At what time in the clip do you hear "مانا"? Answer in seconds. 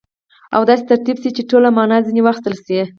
1.77-1.97